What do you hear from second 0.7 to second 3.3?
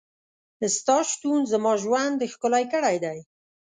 ستا شتون زما ژوند ښکلی کړی دی.